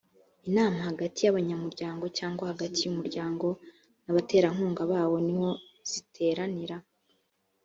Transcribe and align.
inama 0.49 0.77
hagati 0.87 1.17
y’ 1.21 1.29
abanyamuryango 1.31 2.03
cyangwa 2.17 2.43
hagati 2.51 2.77
y’ 2.83 2.89
umuryango 2.93 3.47
n’abaterankunga 4.03 4.83
bawo 4.91 5.15
niho 5.27 5.49
ziteranira 5.89 6.77